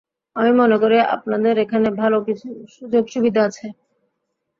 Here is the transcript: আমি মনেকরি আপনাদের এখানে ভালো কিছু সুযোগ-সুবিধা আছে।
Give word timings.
আমি 0.35 0.51
মনেকরি 0.59 0.97
আপনাদের 1.15 1.53
এখানে 1.57 1.87
ভালো 2.01 2.17
কিছু 2.27 2.47
সুযোগ-সুবিধা 2.75 3.41
আছে। 3.47 3.67